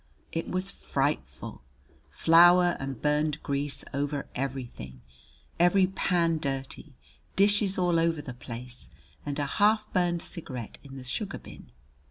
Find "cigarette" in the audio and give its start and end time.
10.23-10.79